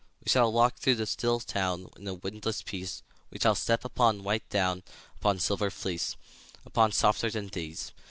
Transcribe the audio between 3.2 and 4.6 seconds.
We shall step upon white